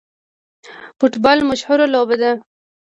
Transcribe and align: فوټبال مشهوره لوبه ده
فوټبال 0.97 1.37
مشهوره 1.49 1.85
لوبه 1.93 2.15
ده 2.21 2.31